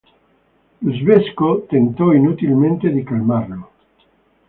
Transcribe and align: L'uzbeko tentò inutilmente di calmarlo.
L'uzbeko 0.79 1.67
tentò 1.69 2.11
inutilmente 2.11 2.89
di 2.91 3.03
calmarlo. 3.03 3.71